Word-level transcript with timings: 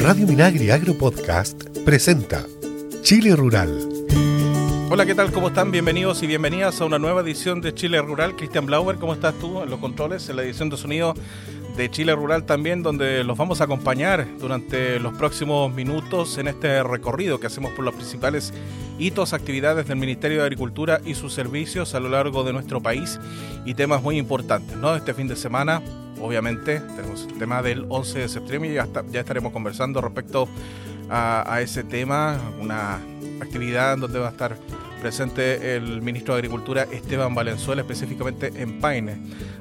Radio 0.00 0.26
Minagri 0.26 0.70
Agro 0.70 0.96
Podcast 0.96 1.62
presenta 1.84 2.46
Chile 3.02 3.34
Rural. 3.36 3.88
Hola, 4.88 5.04
¿qué 5.04 5.14
tal? 5.14 5.32
¿Cómo 5.32 5.48
están? 5.48 5.70
Bienvenidos 5.70 6.22
y 6.22 6.26
bienvenidas 6.26 6.80
a 6.80 6.84
una 6.84 6.98
nueva 6.98 7.20
edición 7.20 7.60
de 7.60 7.74
Chile 7.74 8.00
Rural. 8.00 8.36
Cristian 8.36 8.66
Blauer, 8.66 8.96
¿cómo 8.96 9.12
estás 9.12 9.34
tú 9.40 9.62
en 9.62 9.70
los 9.70 9.80
controles? 9.80 10.28
En 10.28 10.36
la 10.36 10.42
edición 10.42 10.70
de 10.70 10.76
sonido 10.76 11.14
de 11.76 11.90
Chile 11.90 12.14
Rural 12.14 12.44
también, 12.44 12.82
donde 12.82 13.22
los 13.22 13.36
vamos 13.36 13.60
a 13.60 13.64
acompañar 13.64 14.26
durante 14.38 14.98
los 14.98 15.16
próximos 15.16 15.72
minutos 15.74 16.38
en 16.38 16.48
este 16.48 16.82
recorrido 16.82 17.38
que 17.38 17.48
hacemos 17.48 17.72
por 17.72 17.84
los 17.84 17.94
principales 17.94 18.54
hitos, 18.98 19.32
actividades 19.32 19.86
del 19.86 19.98
Ministerio 19.98 20.38
de 20.38 20.44
Agricultura 20.44 21.00
y 21.04 21.14
sus 21.14 21.34
servicios 21.34 21.94
a 21.94 22.00
lo 22.00 22.08
largo 22.08 22.44
de 22.44 22.52
nuestro 22.52 22.80
país 22.80 23.20
y 23.66 23.74
temas 23.74 24.02
muy 24.02 24.16
importantes, 24.16 24.76
¿no? 24.76 24.96
Este 24.96 25.12
fin 25.12 25.28
de 25.28 25.36
semana, 25.36 25.82
obviamente, 26.20 26.80
tenemos 26.80 27.26
el 27.30 27.38
tema 27.38 27.62
del 27.62 27.86
11 27.88 28.20
de 28.20 28.28
septiembre 28.28 28.70
y 28.70 28.74
ya, 28.74 28.88
estaremos 29.20 29.52
conversando 29.52 30.00
respecto 30.00 30.48
a, 31.08 31.52
a 31.52 31.60
ese 31.60 31.84
tema, 31.84 32.38
una 32.60 33.00
actividad 33.40 33.98
donde 33.98 34.18
va 34.18 34.28
a 34.28 34.30
estar 34.30 34.56
presente 35.00 35.76
el 35.76 36.02
ministro 36.02 36.34
de 36.34 36.38
Agricultura 36.38 36.86
Esteban 36.90 37.34
Valenzuela, 37.34 37.82
específicamente 37.82 38.52
en 38.56 38.80
Paine. 38.80 39.16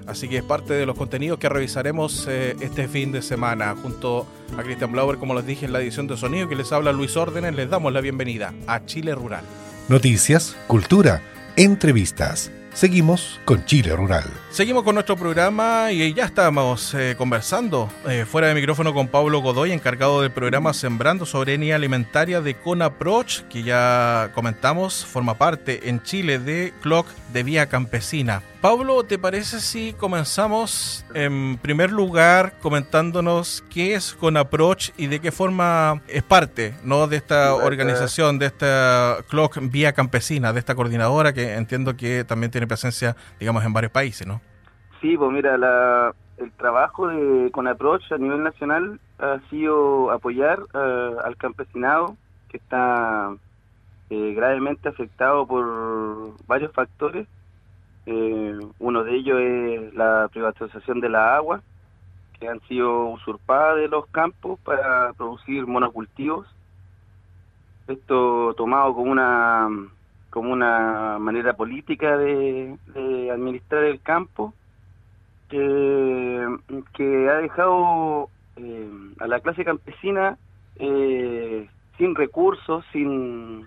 Así 0.07 0.27
que 0.27 0.37
es 0.37 0.43
parte 0.43 0.73
de 0.73 0.85
los 0.85 0.97
contenidos 0.97 1.39
que 1.39 1.49
revisaremos 1.49 2.25
eh, 2.27 2.55
este 2.61 2.87
fin 2.87 3.11
de 3.11 3.21
semana 3.21 3.75
junto 3.81 4.27
a 4.57 4.63
Cristian 4.63 4.91
Blauer, 4.91 5.17
como 5.17 5.33
les 5.35 5.45
dije 5.45 5.65
en 5.65 5.73
la 5.73 5.81
edición 5.81 6.07
de 6.07 6.17
sonido, 6.17 6.47
que 6.47 6.55
les 6.55 6.71
habla 6.71 6.91
Luis 6.91 7.17
Órdenes. 7.17 7.55
Les 7.55 7.69
damos 7.69 7.91
la 7.93 8.01
bienvenida 8.01 8.53
a 8.67 8.85
Chile 8.85 9.13
Rural. 9.15 9.43
Noticias, 9.89 10.55
cultura, 10.67 11.21
entrevistas 11.55 12.51
Seguimos 12.75 13.39
con 13.45 13.63
Chile 13.63 13.95
Rural. 13.95 14.25
Seguimos 14.49 14.83
con 14.83 14.95
nuestro 14.95 15.15
programa 15.15 15.93
y 15.93 16.13
ya 16.13 16.25
estamos 16.25 16.93
eh, 16.93 17.15
conversando 17.17 17.89
eh, 18.05 18.25
fuera 18.25 18.49
de 18.49 18.53
micrófono 18.53 18.93
con 18.93 19.07
Pablo 19.07 19.39
Godoy, 19.39 19.71
encargado 19.71 20.21
del 20.21 20.31
programa 20.31 20.73
Sembrando 20.73 21.25
Soberanía 21.25 21.77
Alimentaria 21.77 22.41
de 22.41 22.55
CONAPROCH, 22.55 23.43
que 23.43 23.63
ya 23.63 24.29
comentamos, 24.35 25.05
forma 25.05 25.37
parte 25.37 25.87
en 25.87 26.03
Chile 26.03 26.37
de 26.37 26.73
CLOC 26.81 27.07
de 27.31 27.43
Vía 27.43 27.67
Campesina. 27.67 28.43
Pablo, 28.65 29.03
¿te 29.03 29.19
parece 29.19 29.59
si 29.59 29.93
comenzamos 29.93 31.05
en 31.13 31.59
primer 31.59 31.91
lugar 31.91 32.53
comentándonos 32.63 33.63
qué 33.71 33.93
es 33.93 34.15
CONAPROCH 34.15 34.89
y 34.97 35.05
de 35.05 35.19
qué 35.19 35.31
forma 35.31 36.01
es 36.07 36.23
parte 36.23 36.73
¿no? 36.83 37.05
de 37.05 37.17
esta 37.17 37.53
organización, 37.53 38.39
de 38.39 38.47
esta 38.47 39.17
CLOC 39.29 39.59
Vía 39.69 39.93
Campesina, 39.93 40.51
de 40.51 40.57
esta 40.57 40.73
coordinadora 40.73 41.31
que 41.31 41.53
entiendo 41.53 41.95
que 41.95 42.23
también 42.23 42.49
tiene 42.49 42.65
presencia, 42.65 43.15
digamos, 43.39 43.63
en 43.63 43.71
varios 43.71 43.91
países, 43.91 44.25
¿no? 44.25 44.41
Sí, 44.99 45.15
pues 45.15 45.31
mira, 45.31 45.53
el 46.37 46.51
trabajo 46.53 47.09
de 47.09 47.51
CONAPROCH 47.51 48.13
a 48.13 48.17
nivel 48.17 48.41
nacional 48.41 48.99
ha 49.19 49.41
sido 49.51 50.09
apoyar 50.09 50.57
eh, 50.73 51.15
al 51.23 51.37
campesinado 51.37 52.17
que 52.49 52.57
está 52.57 53.31
eh, 54.09 54.33
gravemente 54.35 54.89
afectado 54.89 55.45
por 55.45 56.33
varios 56.47 56.71
factores 56.73 57.27
eh, 58.05 58.59
uno 58.79 59.03
de 59.03 59.15
ellos 59.15 59.39
es 59.39 59.93
la 59.93 60.29
privatización 60.31 60.99
de 60.99 61.09
la 61.09 61.35
agua, 61.35 61.61
que 62.39 62.47
han 62.47 62.59
sido 62.61 63.07
usurpadas 63.07 63.77
de 63.77 63.87
los 63.87 64.05
campos 64.07 64.59
para 64.61 65.13
producir 65.13 65.65
monocultivos. 65.65 66.47
Esto 67.87 68.53
tomado 68.55 68.93
como 68.93 69.11
una 69.11 69.69
como 70.29 70.51
una 70.51 71.17
manera 71.17 71.53
política 71.55 72.17
de, 72.17 72.77
administrar 73.31 73.85
el 73.85 74.01
campo 74.01 74.53
que, 75.47 76.57
que 76.93 77.29
ha 77.29 77.35
dejado 77.35 78.29
eh, 78.57 78.89
a 79.19 79.27
la 79.27 79.39
clase 79.39 79.63
campesina 79.63 80.37
eh, 80.77 81.69
sin 81.97 82.15
recursos, 82.15 82.83
sin, 82.91 83.65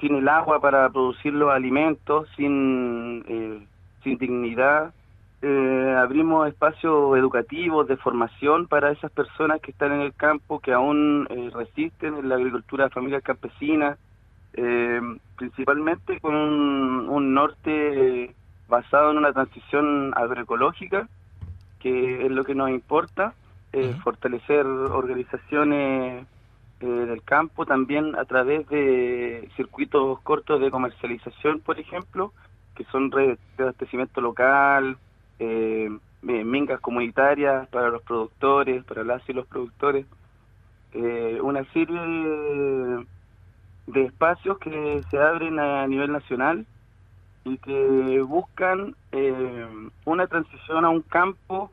sin 0.00 0.16
el 0.16 0.28
agua 0.28 0.60
para 0.60 0.90
producir 0.90 1.32
los 1.32 1.50
alimentos, 1.50 2.28
sin 2.36 3.24
eh, 3.26 3.66
sin 4.02 4.18
dignidad. 4.18 4.92
Eh, 5.44 5.96
abrimos 5.98 6.46
espacios 6.46 7.16
educativos 7.18 7.88
de 7.88 7.96
formación 7.96 8.68
para 8.68 8.92
esas 8.92 9.10
personas 9.10 9.60
que 9.60 9.72
están 9.72 9.92
en 9.92 10.02
el 10.02 10.14
campo, 10.14 10.60
que 10.60 10.72
aún 10.72 11.26
eh, 11.30 11.50
resisten 11.52 12.16
en 12.16 12.28
la 12.28 12.36
agricultura 12.36 12.90
familiar 12.90 13.22
campesina, 13.22 13.96
eh, 14.52 15.00
principalmente 15.36 16.20
con 16.20 16.34
un, 16.36 17.34
norte 17.34 18.34
basado 18.68 19.10
en 19.10 19.18
una 19.18 19.32
transición 19.32 20.12
agroecológica, 20.14 21.08
que 21.80 22.24
es 22.24 22.30
lo 22.30 22.44
que 22.44 22.54
nos 22.54 22.70
importa, 22.70 23.34
fortalecer 24.04 24.66
organizaciones 24.66 26.26
del 26.78 27.22
campo 27.22 27.64
también 27.64 28.14
a 28.16 28.24
través 28.26 28.68
de 28.68 29.48
circuitos 29.56 30.20
cortos 30.20 30.60
de 30.60 30.70
comercialización, 30.70 31.60
por 31.60 31.80
ejemplo, 31.80 32.32
que 32.74 32.84
son 32.84 33.10
redes 33.10 33.38
de 33.56 33.64
abastecimiento 33.64 34.20
local, 34.20 34.96
eh, 35.38 35.90
mingas 36.22 36.80
comunitarias 36.80 37.68
para 37.68 37.90
los 37.90 38.02
productores, 38.02 38.84
para 38.84 39.04
las 39.04 39.28
y 39.28 39.32
los 39.32 39.46
productores, 39.46 40.06
eh, 40.92 41.38
una 41.42 41.64
serie 41.72 42.00
de, 42.00 43.06
espacios 44.04 44.58
que 44.58 45.02
se 45.10 45.18
abren 45.18 45.58
a 45.58 45.86
nivel 45.86 46.12
nacional 46.12 46.64
y 47.44 47.58
que 47.58 48.22
buscan 48.22 48.94
eh, 49.10 49.66
una 50.04 50.26
transición 50.28 50.84
a 50.84 50.90
un 50.90 51.02
campo 51.02 51.70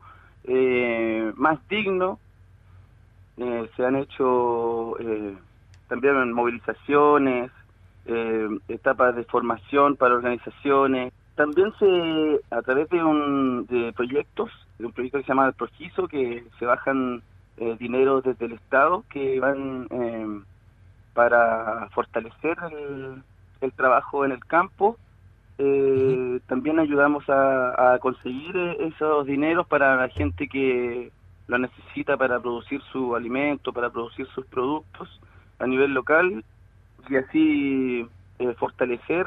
más 1.36 1.58
digno. 1.68 2.18
se 3.36 3.86
han 3.86 3.96
hecho 3.96 4.96
también 5.88 6.32
movilizaciones, 6.32 7.50
eh, 8.06 8.48
etapas 8.68 9.14
de 9.14 9.24
formación 9.24 9.96
para 9.96 10.14
organizaciones. 10.14 11.12
También 11.34 11.72
se, 11.78 12.40
a 12.50 12.62
través 12.62 12.88
de, 12.90 13.02
un, 13.02 13.66
de 13.66 13.92
proyectos, 13.92 14.50
de 14.78 14.86
un 14.86 14.92
proyecto 14.92 15.18
que 15.18 15.24
se 15.24 15.28
llama 15.28 15.46
El 15.46 15.54
Projizo, 15.54 16.08
que 16.08 16.44
se 16.58 16.66
bajan 16.66 17.22
eh, 17.56 17.76
dinero 17.78 18.22
desde 18.22 18.46
el 18.46 18.52
Estado 18.52 19.04
que 19.10 19.38
van 19.38 19.86
eh, 19.90 20.40
para 21.12 21.88
fortalecer 21.90 22.56
el, 23.60 23.72
trabajo 23.72 24.24
en 24.24 24.32
el 24.32 24.44
campo. 24.44 24.96
Eh, 25.58 26.40
también 26.46 26.78
ayudamos 26.78 27.28
a, 27.28 27.94
a, 27.94 27.98
conseguir 27.98 28.56
esos 28.80 29.26
dineros 29.26 29.66
para 29.66 29.96
la 29.96 30.08
gente 30.08 30.48
que 30.48 31.12
lo 31.48 31.58
necesita 31.58 32.16
para 32.16 32.40
producir 32.40 32.80
su 32.92 33.14
alimento, 33.14 33.72
para 33.72 33.90
producir 33.90 34.26
sus 34.28 34.46
productos 34.46 35.20
a 35.58 35.66
nivel 35.66 35.92
local 35.92 36.42
y 37.08 37.16
así 37.16 38.06
eh, 38.38 38.54
fortalecer 38.58 39.26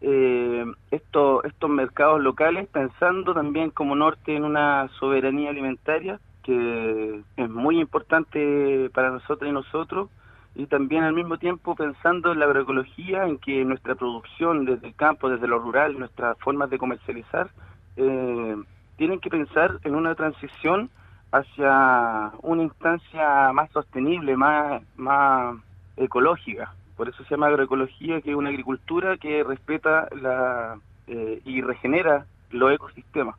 eh, 0.00 0.64
estos 0.90 1.70
mercados 1.70 2.20
locales, 2.20 2.68
pensando 2.68 3.34
también 3.34 3.70
como 3.70 3.96
norte 3.96 4.36
en 4.36 4.44
una 4.44 4.88
soberanía 4.98 5.50
alimentaria 5.50 6.20
que 6.46 7.22
es 7.36 7.50
muy 7.50 7.80
importante 7.80 8.88
para 8.94 9.10
nosotros 9.10 9.50
y 9.50 9.52
nosotros, 9.52 10.08
y 10.54 10.66
también 10.66 11.02
al 11.02 11.12
mismo 11.12 11.38
tiempo 11.38 11.74
pensando 11.74 12.32
en 12.32 12.38
la 12.38 12.44
agroecología, 12.44 13.26
en 13.26 13.38
que 13.38 13.64
nuestra 13.64 13.96
producción 13.96 14.64
desde 14.64 14.86
el 14.86 14.94
campo, 14.94 15.28
desde 15.28 15.48
lo 15.48 15.58
rural, 15.58 15.98
nuestras 15.98 16.38
formas 16.38 16.70
de 16.70 16.78
comercializar, 16.78 17.50
eh, 17.96 18.56
tienen 18.96 19.18
que 19.18 19.28
pensar 19.28 19.80
en 19.82 19.96
una 19.96 20.14
transición 20.14 20.88
hacia 21.32 22.30
una 22.42 22.62
instancia 22.62 23.52
más 23.52 23.70
sostenible, 23.72 24.36
más, 24.36 24.82
más 24.96 25.56
ecológica. 25.96 26.72
Por 26.96 27.08
eso 27.08 27.22
se 27.24 27.30
llama 27.30 27.48
agroecología, 27.48 28.20
que 28.20 28.30
es 28.30 28.36
una 28.36 28.48
agricultura 28.48 29.16
que 29.18 29.44
respeta 29.44 30.08
la, 30.20 30.78
eh, 31.06 31.40
y 31.44 31.60
regenera 31.60 32.26
los 32.50 32.72
ecosistemas. 32.72 33.36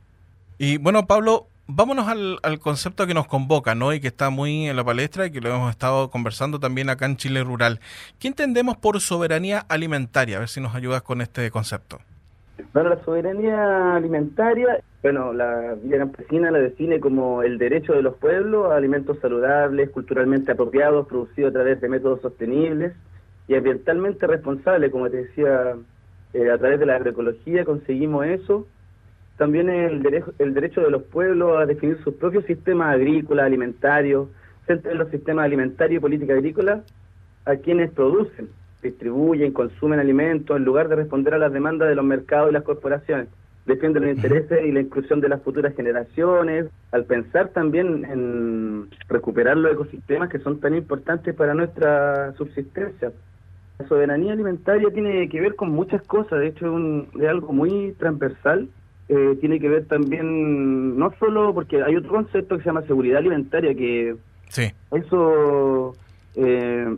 Y 0.57 0.78
bueno, 0.78 1.06
Pablo, 1.06 1.47
vámonos 1.67 2.07
al, 2.07 2.59
concepto 2.59 3.06
que 3.06 3.13
nos 3.13 3.28
convoca, 3.28 3.75
¿no? 3.75 3.94
Y 3.94 4.00
que 4.00 4.07
está 4.07 4.29
muy 4.29 4.67
en 4.67 4.75
la 4.75 4.84
palestra 4.84 5.25
y 5.25 5.31
que 5.31 5.41
lo 5.41 5.50
hemos 5.50 5.69
estado 5.69 6.09
conversando 6.09 6.59
también 6.59 6.90
acá 6.90 7.05
en 7.05 7.17
Chile 7.17 7.43
Rural. 7.43 7.79
¿Qué 8.20 8.28
entendemos 8.28 8.78
por 8.78 8.99
soberanía 9.02 9.66
alimentaria? 9.70 10.37
A 10.37 10.40
ver 10.40 10.49
si 10.49 10.61
nos 10.61 10.76
ayudas 10.76 11.02
con 11.02 11.22
este 11.22 11.52
concepto. 11.52 11.99
Bueno, 12.73 12.90
la 12.90 13.03
soberanía 13.03 13.96
alimentaria, 13.96 14.79
bueno, 15.03 15.32
la 15.32 15.76
Villa 15.76 15.99
Campesina 15.99 16.49
la 16.49 16.58
define 16.58 16.99
como 16.99 17.43
el 17.43 17.59
derecho 17.59 17.93
de 17.93 18.02
los 18.02 18.16
pueblos 18.16 18.72
a 18.72 18.78
alimentos 18.78 19.20
saludables, 19.20 19.91
culturalmente 19.91 20.53
apropiados, 20.53 21.08
producidos 21.08 21.52
a 21.52 21.53
través 21.53 21.79
de 21.82 21.90
métodos 21.90 22.22
sostenibles, 22.22 22.93
y 23.47 23.55
ambientalmente 23.55 24.28
responsable, 24.28 24.91
como 24.91 25.09
te 25.09 25.17
decía, 25.17 25.76
eh, 26.34 26.52
a 26.52 26.58
través 26.58 26.79
de 26.79 26.85
la 26.85 26.96
agroecología 26.96 27.66
conseguimos 27.66 28.26
eso. 28.26 28.67
También 29.38 29.70
el, 29.70 30.02
derecho, 30.02 30.34
el 30.40 30.53
derecho 30.53 30.82
de 30.82 30.91
los 30.91 31.03
pueblos 31.03 31.58
a 31.58 31.66
definir 31.66 31.97
sus 32.03 32.16
propios 32.16 32.46
sistemas 32.46 32.94
agrícolas, 32.96 33.46
alimentarios, 33.46 34.28
centrar 34.66 34.96
los 34.96 35.09
sistemas 35.09 35.46
alimentarios 35.46 35.99
y 35.99 36.02
política 36.02 36.34
agrícola 36.34 36.84
a 37.46 37.55
quienes 37.55 37.91
producen, 37.91 38.49
distribuyen, 38.84 39.53
consumen 39.53 39.99
alimentos, 39.99 40.58
en 40.58 40.66
lugar 40.66 40.90
de 40.90 40.97
responder 40.97 41.34
a 41.34 41.38
las 41.38 41.53
demandas 41.53 41.88
de 41.88 41.96
los 41.96 42.03
mercados 42.03 42.49
y 42.49 42.53
las 42.53 42.64
corporaciones. 42.64 43.29
defiende 43.66 43.99
los 43.99 44.09
intereses 44.09 44.66
y 44.66 44.72
la 44.72 44.82
inclusión 44.82 45.22
de 45.22 45.29
las 45.29 45.41
futuras 45.41 45.76
generaciones, 45.76 46.67
al 46.91 47.05
pensar 47.05 47.49
también 47.49 48.05
en 48.05 48.90
recuperar 49.08 49.58
los 49.58 49.73
ecosistemas 49.73 50.29
que 50.29 50.40
son 50.40 50.59
tan 50.59 50.76
importantes 50.76 51.34
para 51.35 51.53
nuestra 51.53 52.34
subsistencia. 52.34 53.11
La 53.79 53.88
soberanía 53.88 54.34
alimentaria 54.34 54.90
tiene 54.91 55.29
que 55.29 55.41
ver 55.41 55.56
con 55.56 55.72
muchas 55.72 56.02
cosas, 56.03 56.40
de 56.40 56.47
hecho 56.47 56.78
es, 57.20 57.28
algo 57.28 57.53
muy 57.53 57.94
transversal, 58.00 58.70
eh, 59.09 59.38
tiene 59.40 59.59
que 59.59 59.70
ver 59.70 59.85
también, 59.85 60.97
no 60.97 61.14
solo 61.20 61.53
porque 61.53 61.84
hay 61.84 61.96
otro 61.96 62.12
concepto 62.12 62.58
que 62.58 62.64
se 62.64 62.70
llama 62.70 62.82
seguridad 62.84 63.20
alimentaria, 63.20 63.74
que 63.76 64.16
sí. 64.50 64.72
eso, 64.91 65.96
eh, 66.35 66.97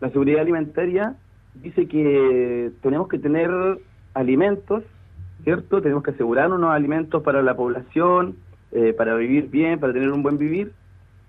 la 0.00 0.10
seguridad 0.10 0.42
alimentaria 0.42 1.16
dice 1.54 1.88
que 1.88 2.70
tenemos 2.82 3.08
que 3.08 3.18
tener 3.18 3.50
alimentos 4.12 4.84
¿cierto? 5.44 5.82
Tenemos 5.82 6.02
que 6.02 6.10
asegurar 6.10 6.50
unos 6.50 6.70
alimentos 6.70 7.22
para 7.22 7.42
la 7.42 7.54
población, 7.54 8.36
eh, 8.72 8.92
para 8.94 9.14
vivir 9.14 9.50
bien, 9.50 9.78
para 9.78 9.92
tener 9.92 10.10
un 10.10 10.22
buen 10.22 10.38
vivir, 10.38 10.72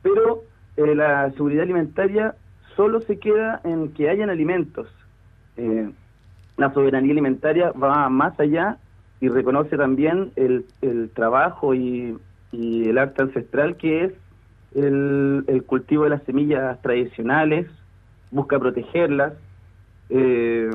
pero 0.01 0.43
eh, 0.77 0.95
la 0.95 1.29
seguridad 1.31 1.63
alimentaria 1.63 2.35
solo 2.75 3.01
se 3.01 3.19
queda 3.19 3.61
en 3.63 3.93
que 3.93 4.09
hayan 4.09 4.29
alimentos. 4.29 4.87
Eh, 5.57 5.89
la 6.57 6.73
soberanía 6.73 7.11
alimentaria 7.11 7.71
va 7.71 8.09
más 8.09 8.39
allá 8.39 8.77
y 9.19 9.29
reconoce 9.29 9.77
también 9.77 10.31
el, 10.35 10.65
el 10.81 11.09
trabajo 11.09 11.73
y, 11.73 12.17
y, 12.51 12.89
el 12.89 12.97
arte 12.97 13.23
ancestral 13.23 13.77
que 13.77 14.05
es 14.05 14.13
el, 14.75 15.63
cultivo 15.65 16.03
de 16.03 16.09
las 16.11 16.23
semillas 16.23 16.81
tradicionales, 16.81 17.67
busca 18.31 18.59
protegerlas. 18.59 19.33
Eh, 20.09 20.69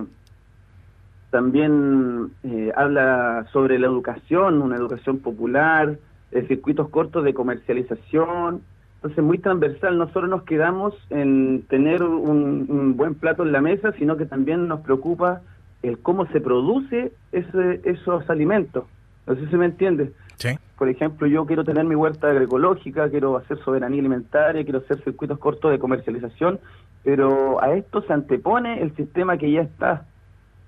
también 1.31 2.33
eh, 2.43 2.73
habla 2.75 3.47
sobre 3.53 3.79
la 3.79 3.87
educación, 3.87 4.63
una 4.63 4.77
educación 4.77 5.19
popular, 5.19 5.97
eh, 6.33 6.45
circuitos 6.49 6.89
cortos 6.89 7.25
de 7.25 7.35
comercialización. 7.35 8.63
Entonces, 9.01 9.25
muy 9.25 9.39
transversal, 9.39 9.97
no 9.97 10.13
solo 10.13 10.27
nos 10.27 10.43
quedamos 10.43 10.95
en 11.09 11.63
tener 11.69 12.03
un, 12.03 12.97
buen 12.97 13.15
plato 13.15 13.43
en 13.45 13.53
la 13.53 13.63
mesa, 13.63 13.93
sino 13.93 14.19
que 14.19 14.27
también 14.27 14.69
nos 14.69 14.81
preocupa 14.81 15.41
el 15.83 15.99
cómo 15.99 16.27
se 16.27 16.41
produce 16.41 17.13
ese, 17.33 17.81
esos 17.85 18.29
alimentos. 18.29 18.85
No 19.27 19.37
sé 19.37 19.49
si 19.49 19.57
me 19.57 19.65
entiende. 19.67 20.13
Por 20.77 20.89
ejemplo, 20.89 21.27
yo 21.27 21.47
quiero 21.47 21.65
tener 21.65 21.85
mi 21.85 21.95
huerta 21.95 22.29
agroecológica, 22.29 23.09
quiero 23.09 23.37
hacer 23.39 23.59
soberanía 23.65 24.01
alimentaria, 24.01 24.65
quiero 24.65 24.81
hacer 24.81 25.03
circuitos 25.03 25.39
cortos 25.39 25.71
de 25.71 25.79
comercialización, 25.79 26.59
pero 27.03 27.63
a 27.63 27.75
esto 27.75 28.03
se 28.03 28.13
antepone 28.13 28.83
el 28.83 28.95
sistema 28.97 29.39
que 29.39 29.51
ya 29.51 29.63
está 29.63 30.05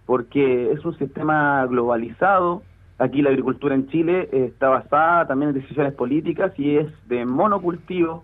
porque 0.06 0.72
es 0.72 0.84
un 0.84 0.96
sistema 0.98 1.64
globalizado. 1.66 2.62
Aquí 3.02 3.20
la 3.20 3.30
agricultura 3.30 3.74
en 3.74 3.88
Chile 3.88 4.28
está 4.30 4.68
basada 4.68 5.26
también 5.26 5.48
en 5.48 5.60
decisiones 5.60 5.92
políticas 5.92 6.56
y 6.56 6.76
es 6.76 6.86
de 7.08 7.24
monocultivo, 7.26 8.22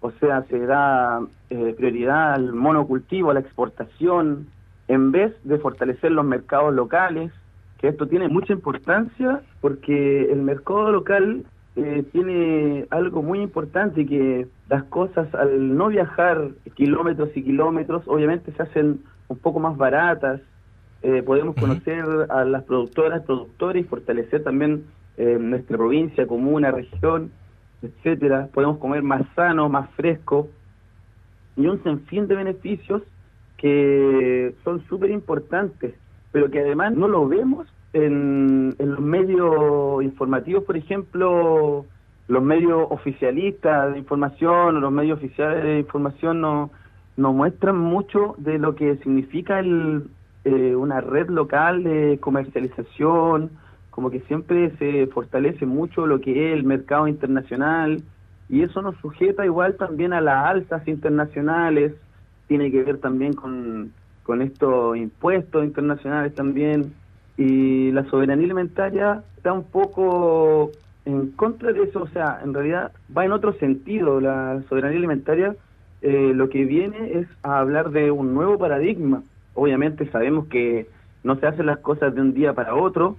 o 0.00 0.10
sea, 0.12 0.42
se 0.44 0.58
da 0.60 1.20
eh, 1.50 1.74
prioridad 1.76 2.32
al 2.32 2.54
monocultivo, 2.54 3.30
a 3.30 3.34
la 3.34 3.40
exportación, 3.40 4.46
en 4.88 5.12
vez 5.12 5.34
de 5.44 5.58
fortalecer 5.58 6.12
los 6.12 6.24
mercados 6.24 6.72
locales, 6.72 7.30
que 7.78 7.88
esto 7.88 8.08
tiene 8.08 8.28
mucha 8.28 8.54
importancia 8.54 9.42
porque 9.60 10.32
el 10.32 10.40
mercado 10.40 10.92
local 10.92 11.44
eh, 11.76 12.02
tiene 12.10 12.86
algo 12.88 13.20
muy 13.22 13.42
importante 13.42 14.06
que 14.06 14.46
las 14.70 14.84
cosas 14.84 15.28
al 15.34 15.76
no 15.76 15.88
viajar 15.88 16.52
kilómetros 16.74 17.36
y 17.36 17.42
kilómetros, 17.42 18.02
obviamente 18.06 18.50
se 18.52 18.62
hacen 18.62 19.00
un 19.28 19.36
poco 19.36 19.60
más 19.60 19.76
baratas, 19.76 20.40
eh, 21.02 21.22
podemos 21.22 21.54
conocer 21.56 22.04
a 22.30 22.44
las 22.44 22.64
productoras, 22.64 23.22
productores 23.22 23.84
y 23.84 23.88
fortalecer 23.88 24.42
también 24.42 24.84
eh, 25.16 25.38
nuestra 25.40 25.76
provincia, 25.76 26.26
comuna, 26.26 26.70
región, 26.70 27.30
etcétera. 27.82 28.48
Podemos 28.52 28.78
comer 28.78 29.02
más 29.02 29.22
sano, 29.34 29.68
más 29.68 29.90
fresco 29.90 30.48
y 31.56 31.66
un 31.66 31.82
sinfín 31.82 32.26
de 32.26 32.36
beneficios 32.36 33.02
que 33.56 34.54
son 34.64 34.84
súper 34.88 35.10
importantes, 35.10 35.94
pero 36.32 36.50
que 36.50 36.60
además 36.60 36.92
no 36.94 37.08
lo 37.08 37.26
vemos 37.26 37.66
en, 37.92 38.74
en 38.78 38.90
los 38.90 39.00
medios 39.00 40.02
informativos, 40.02 40.64
por 40.64 40.76
ejemplo, 40.76 41.86
los 42.28 42.42
medios 42.42 42.86
oficialistas 42.90 43.92
de 43.92 43.98
información 43.98 44.76
o 44.76 44.80
los 44.80 44.92
medios 44.92 45.18
oficiales 45.18 45.62
de 45.62 45.78
información 45.78 46.40
no, 46.40 46.70
no 47.16 47.32
muestran 47.32 47.78
mucho 47.78 48.34
de 48.38 48.58
lo 48.58 48.74
que 48.74 48.96
significa 48.98 49.60
el, 49.60 50.08
eh, 50.46 50.76
una 50.76 51.00
red 51.00 51.28
local 51.28 51.82
de 51.82 52.18
comercialización, 52.20 53.50
como 53.90 54.10
que 54.10 54.20
siempre 54.20 54.70
se 54.76 55.08
fortalece 55.08 55.66
mucho 55.66 56.06
lo 56.06 56.20
que 56.20 56.30
es 56.30 56.56
el 56.56 56.62
mercado 56.62 57.08
internacional 57.08 58.00
y 58.48 58.62
eso 58.62 58.80
nos 58.80 58.96
sujeta 58.98 59.44
igual 59.44 59.74
también 59.74 60.12
a 60.12 60.20
las 60.20 60.46
alzas 60.46 60.86
internacionales, 60.86 61.94
tiene 62.46 62.70
que 62.70 62.84
ver 62.84 62.98
también 62.98 63.32
con, 63.32 63.92
con 64.22 64.40
estos 64.40 64.96
impuestos 64.96 65.64
internacionales 65.64 66.32
también 66.36 66.94
y 67.36 67.90
la 67.90 68.04
soberanía 68.04 68.44
alimentaria 68.44 69.24
está 69.36 69.52
un 69.52 69.64
poco 69.64 70.70
en 71.06 71.32
contra 71.32 71.72
de 71.72 71.82
eso, 71.82 72.02
o 72.02 72.08
sea, 72.08 72.38
en 72.44 72.54
realidad 72.54 72.92
va 73.16 73.24
en 73.24 73.32
otro 73.32 73.52
sentido, 73.54 74.20
la 74.20 74.62
soberanía 74.68 74.98
alimentaria 74.98 75.56
eh, 76.02 76.32
lo 76.32 76.48
que 76.50 76.64
viene 76.64 77.18
es 77.18 77.26
a 77.42 77.58
hablar 77.58 77.90
de 77.90 78.12
un 78.12 78.32
nuevo 78.32 78.58
paradigma, 78.58 79.24
Obviamente 79.56 80.08
sabemos 80.10 80.46
que 80.46 80.86
no 81.24 81.36
se 81.40 81.46
hacen 81.46 81.66
las 81.66 81.78
cosas 81.78 82.14
de 82.14 82.20
un 82.20 82.34
día 82.34 82.52
para 82.52 82.76
otro, 82.76 83.16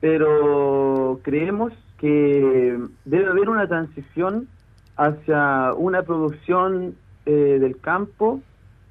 pero 0.00 1.20
creemos 1.22 1.72
que 1.98 2.78
debe 3.04 3.26
haber 3.26 3.50
una 3.50 3.68
transición 3.68 4.48
hacia 4.96 5.74
una 5.74 6.02
producción 6.02 6.94
eh, 7.26 7.58
del 7.60 7.78
campo 7.78 8.40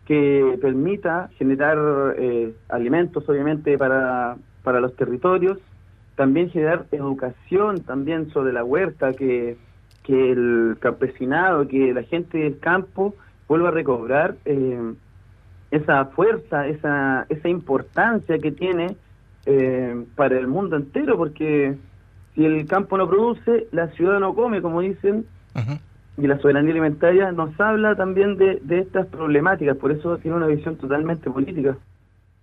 que 0.05 0.57
permita 0.61 1.29
generar 1.37 2.15
eh, 2.17 2.53
alimentos, 2.67 3.27
obviamente, 3.29 3.77
para, 3.77 4.37
para 4.63 4.79
los 4.79 4.95
territorios, 4.95 5.57
también 6.15 6.49
generar 6.49 6.85
educación 6.91 7.81
también 7.81 8.29
sobre 8.31 8.51
la 8.51 8.63
huerta, 8.63 9.13
que, 9.13 9.57
que 10.03 10.31
el 10.31 10.77
campesinado, 10.79 11.67
que 11.67 11.93
la 11.93 12.03
gente 12.03 12.39
del 12.39 12.59
campo 12.59 13.15
vuelva 13.47 13.69
a 13.69 13.71
recobrar 13.71 14.35
eh, 14.45 14.93
esa 15.71 16.06
fuerza, 16.06 16.68
esa, 16.68 17.25
esa 17.30 17.50
importancia 17.50 18.39
que 18.39 18.51
tiene 18.51 18.95
eh, 19.45 20.04
para 20.16 20.38
el 20.38 20.48
mundo 20.48 20.75
entero, 20.75 21.18
porque 21.18 21.75
si 22.36 22.45
el 22.45 22.66
campo 22.68 22.98
no 22.98 23.07
produce, 23.07 23.68
la 23.71 23.88
ciudad 23.89 24.19
no 24.19 24.33
come, 24.33 24.62
como 24.62 24.81
dicen, 24.81 25.25
y 26.18 26.27
la 26.27 26.38
soberanía 26.39 26.71
alimentaria 26.71 27.31
nos 27.31 27.60
habla 27.60 27.95
también 27.95 28.38
de, 28.38 28.60
de 28.62 28.80
estas 28.80 29.07
problemáticas, 29.07 29.77
por 29.77 29.92
eso 29.92 30.18
tiene 30.18 30.38
una 30.38 30.47
visión 30.47 30.76
totalmente 30.76 31.30
política. 31.30 31.78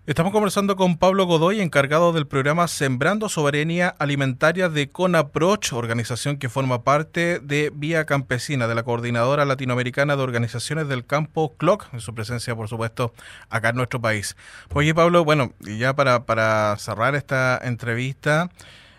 Estamos 0.06 0.32
conversando 0.32 0.76
con 0.76 0.98
Pablo 0.98 1.26
Godoy, 1.26 1.60
encargado 1.60 2.12
del 2.12 2.28
programa 2.28 2.68
Sembrando 2.68 3.28
Soberanía 3.28 3.88
Alimentaria 3.88 4.68
de 4.68 4.88
CONAPROCH, 4.88 5.72
organización 5.72 6.36
que 6.36 6.48
forma 6.48 6.84
parte 6.84 7.40
de 7.40 7.72
Vía 7.74 8.06
Campesina, 8.06 8.68
de 8.68 8.76
la 8.76 8.84
Coordinadora 8.84 9.44
Latinoamericana 9.44 10.14
de 10.14 10.22
Organizaciones 10.22 10.86
del 10.86 11.04
Campo, 11.04 11.56
CLOC, 11.56 11.92
en 11.92 11.98
su 11.98 12.14
presencia, 12.14 12.54
por 12.54 12.68
supuesto, 12.68 13.14
acá 13.50 13.70
en 13.70 13.76
nuestro 13.78 14.00
país. 14.00 14.36
Oye, 14.72 14.94
Pablo, 14.94 15.24
bueno, 15.24 15.54
y 15.66 15.78
ya 15.78 15.96
para, 15.96 16.24
para 16.24 16.76
cerrar 16.78 17.16
esta 17.16 17.58
entrevista, 17.60 18.48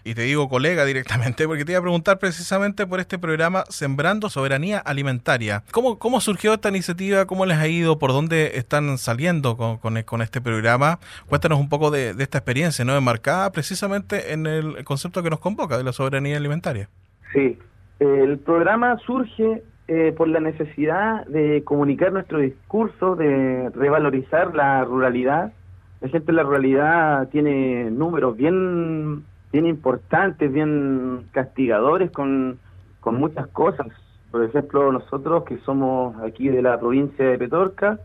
y 0.07 0.15
te 0.15 0.21
digo 0.21 0.47
colega 0.47 0.85
directamente, 0.85 1.45
porque 1.47 1.65
te 1.65 1.73
iba 1.73 1.79
a 1.79 1.81
preguntar 1.81 2.17
precisamente 2.17 2.87
por 2.87 3.01
este 3.01 3.19
programa 3.19 3.65
Sembrando 3.67 4.29
Soberanía 4.29 4.79
Alimentaria. 4.79 5.63
¿Cómo, 5.71 5.99
cómo 5.99 6.21
surgió 6.21 6.53
esta 6.53 6.69
iniciativa? 6.69 7.25
¿Cómo 7.25 7.45
les 7.45 7.57
ha 7.57 7.67
ido? 7.67 7.99
¿Por 7.99 8.13
dónde 8.13 8.51
están 8.55 8.97
saliendo 8.97 9.57
con, 9.57 9.77
con, 9.77 10.21
este 10.21 10.39
programa? 10.39 10.99
Cuéntanos 11.27 11.59
un 11.59 11.67
poco 11.67 11.91
de, 11.91 12.11
esta 12.19 12.37
experiencia, 12.37 12.85
¿no? 12.85 12.95
Enmarcada 12.95 13.51
precisamente 13.51 14.31
en 14.31 14.47
el 14.47 14.85
concepto 14.85 15.21
que 15.23 15.29
nos 15.29 15.39
convoca 15.39 15.77
de 15.77 15.83
la 15.83 15.91
soberanía 15.91 16.37
alimentaria. 16.37 16.87
Sí, 17.33 17.59
el 17.99 18.37
programa 18.39 18.97
surge 19.05 19.61
eh, 19.89 20.13
por 20.15 20.29
la 20.29 20.39
necesidad 20.39 21.25
de 21.25 21.65
comunicar 21.65 22.13
nuestro 22.13 22.39
discurso, 22.39 23.17
de 23.17 23.71
revalorizar 23.75 24.55
la 24.55 24.85
ruralidad. 24.85 25.51
La 25.99 26.07
gente 26.07 26.31
en 26.31 26.35
la 26.37 26.43
ruralidad 26.43 27.27
tiene 27.27 27.91
números 27.91 28.37
bien 28.37 29.25
bien 29.57 29.65
importantes, 29.65 30.53
bien 30.53 31.25
castigadores 31.31 32.11
con, 32.11 32.59
con 32.99 33.15
muchas 33.15 33.47
cosas. 33.47 33.87
Por 34.29 34.43
ejemplo, 34.43 34.91
nosotros 34.91 35.45
que 35.45 35.57
somos 35.59 36.15
aquí 36.21 36.47
de 36.49 36.61
la 36.61 36.79
provincia 36.79 37.25
de 37.25 37.39
Petorca, 37.39 37.99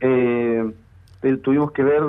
eh, 0.00 0.72
tuvimos 1.44 1.70
que 1.70 1.84
ver 1.84 2.02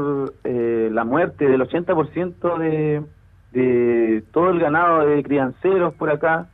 eh, 0.43 0.89
la 0.91 1.03
muerte 1.03 1.47
del 1.47 1.61
80% 1.61 2.57
de, 2.57 3.03
de 3.51 4.23
todo 4.31 4.49
el 4.49 4.59
ganado 4.59 5.05
de 5.05 5.21
crianceros 5.21 5.93
por 5.93 6.09
acá. 6.09 6.47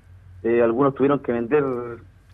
Eh, 0.43 0.61
algunos 0.61 0.93
tuvieron 0.93 1.19
que 1.19 1.31
vender 1.31 1.63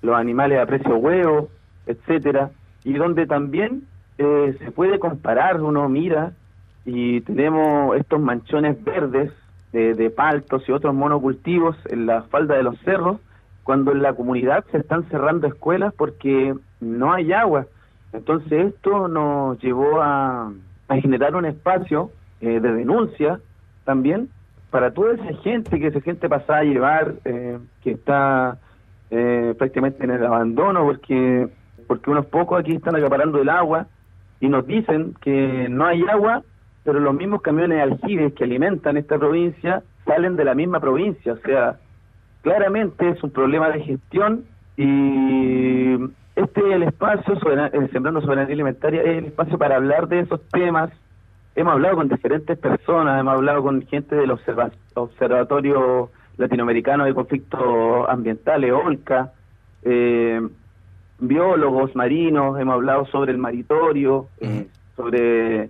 los 0.02 0.16
animales 0.16 0.60
a 0.60 0.66
precio 0.66 0.98
huevo, 0.98 1.50
etcétera. 1.86 2.50
Y 2.84 2.94
donde 2.94 3.28
también 3.28 3.84
se 4.18 4.72
puede 4.72 4.98
comparar, 5.00 5.62
uno 5.62 5.90
mira 5.90 6.34
y 6.86 7.22
tenemos 7.22 7.98
estos 7.98 8.20
manchones 8.20 8.84
verdes 8.84 9.32
de, 9.72 10.10
paltos 10.10 10.64
y 10.68 10.72
otros 10.72 10.94
monocultivos 10.94 11.78
en 11.90 12.06
la 12.06 12.24
falda 12.24 12.56
de 12.56 12.64
los 12.64 12.78
cerros, 12.80 13.20
cuando 13.64 13.92
en 13.92 14.02
la 14.02 14.14
comunidad 14.14 14.66
se 14.72 14.80
están 14.80 15.08
cerrando 15.10 15.48
escuelas 15.48 15.94
porque 15.94 16.56
no 16.80 17.14
hay 17.14 17.32
agua. 17.32 17.68
Entonces 18.12 18.74
esto 18.74 19.08
nos 19.08 19.60
llevó 19.62 20.02
a, 20.02 20.52
generar 21.02 21.36
un 21.38 21.46
espacio 21.46 22.12
eh, 22.42 22.60
de 22.60 22.74
denuncia 22.74 23.40
también 23.86 24.28
para 24.72 24.92
toda 24.92 25.14
esa 25.14 25.34
gente 25.42 25.80
que 25.80 25.88
esa 25.88 26.02
gente 26.02 26.28
pasa 26.28 26.58
a 26.58 26.64
llevar, 26.64 27.14
eh, 27.24 27.60
que 27.82 27.92
está 27.92 28.58
eh, 29.10 29.56
prácticamente 29.58 30.04
en 30.04 30.12
el 30.12 30.26
abandono 30.26 30.84
porque 30.84 31.48
porque 31.88 32.10
unos 32.10 32.26
pocos 32.28 32.58
aquí 32.58 32.74
están 32.74 32.96
acaparando 32.96 33.42
el 33.42 33.50
agua 33.50 33.88
y 34.40 34.48
nos 34.48 34.66
dicen 34.66 35.14
que 35.22 35.68
no 35.70 35.86
hay 35.86 36.02
agua, 36.10 36.42
pero 36.84 37.00
los 37.00 37.14
mismos 37.14 37.42
camiones 37.42 37.78
de 37.78 37.82
aljibes 37.82 38.34
que 38.34 38.44
alimentan 38.44 38.98
esta 38.98 39.18
provincia 39.18 39.84
salen 40.06 40.36
de 40.36 40.46
la 40.46 40.56
misma 40.56 40.80
provincia, 40.80 41.34
o 41.34 41.38
sea, 41.38 41.78
claramente 42.42 43.10
es 43.10 43.24
un 43.24 43.32
problema 43.32 43.70
de 43.70 43.82
gestión 43.82 44.46
y 44.78 45.94
este 46.36 46.62
es 46.62 46.76
el 46.76 46.84
espacio, 46.84 47.36
el 47.74 47.92
Sembrando 47.92 48.22
Soberanía 48.22 48.54
Alimentaria, 48.54 49.02
es 49.04 49.18
el 49.20 49.26
espacio 49.26 49.58
para 49.58 49.76
hablar 49.76 50.08
de 50.08 50.22
esos 50.22 50.42
temas. 50.50 50.90
Hemos 51.56 51.74
hablado 51.74 51.98
con 51.98 52.08
diferentes 52.08 52.58
personas, 52.58 53.20
hemos 53.20 53.34
hablado 53.36 53.62
con 53.62 53.82
gente 53.86 54.16
del 54.16 54.32
Observatorio 54.32 56.10
Latinoamericano 56.38 57.04
de 57.04 57.14
Conflictos 57.14 58.10
Ambientales, 58.10 58.72
OLCA, 58.72 59.34
eh, 59.84 60.42
biólogos 61.20 61.96
marinos, 61.96 62.60
hemos 62.60 62.74
hablado 62.76 63.06
sobre 63.08 63.34
el 63.34 63.38
maritorio, 63.38 64.28
eh, 64.40 64.68
sobre 64.96 65.70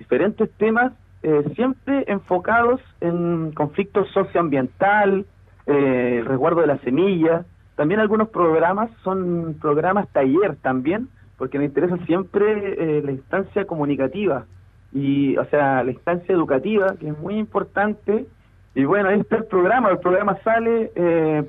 diferentes 0.00 0.50
temas, 0.56 0.92
eh, 1.22 1.44
siempre 1.54 2.04
enfocados 2.08 2.80
en 3.00 3.52
conflictos 3.52 4.08
socioambiental, 4.12 5.26
eh, 5.66 6.16
el 6.18 6.24
resguardo 6.24 6.62
de 6.62 6.66
la 6.66 6.78
semilla. 6.78 7.44
También 7.76 8.00
algunos 8.00 8.30
programas 8.30 8.90
son 9.04 9.56
programas 9.60 10.08
taller 10.08 10.56
también, 10.56 11.08
porque 11.36 11.58
me 11.58 11.66
interesa 11.66 11.96
siempre 12.06 13.02
la 13.02 13.12
instancia 13.12 13.64
comunicativa 13.64 14.44
y, 14.92 15.38
o 15.38 15.44
sea, 15.46 15.82
la 15.82 15.90
instancia 15.90 16.34
educativa, 16.34 16.94
que 16.98 17.08
es 17.08 17.18
muy 17.18 17.38
importante. 17.38 18.26
Y 18.74 18.84
bueno, 18.84 19.08
este 19.08 19.36
es 19.36 19.40
el 19.42 19.46
programa, 19.46 19.88
el 19.90 19.98
programa 20.00 20.36
sale 20.44 20.92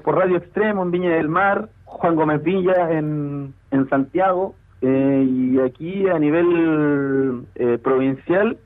por 0.03 0.15
Radio 0.15 0.37
Extremo 0.37 0.83
en 0.83 0.91
Viña 0.91 1.15
del 1.15 1.27
Mar, 1.27 1.67
Juan 1.83 2.15
Gómez 2.15 2.41
Villa 2.41 2.91
en, 2.91 3.53
en 3.71 3.89
Santiago 3.89 4.55
eh, 4.81 5.27
y 5.29 5.59
aquí 5.59 6.07
a 6.07 6.17
nivel 6.17 7.45
eh, 7.55 7.77
provincial 7.81 8.57